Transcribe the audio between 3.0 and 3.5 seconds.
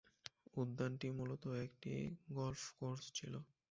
ছিল।